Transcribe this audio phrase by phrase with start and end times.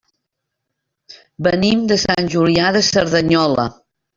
[1.49, 3.71] Venim de Sant Julià de Cerdanyola.